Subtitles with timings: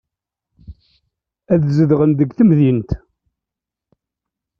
[1.53, 2.89] Ad tzedɣem deg temdint.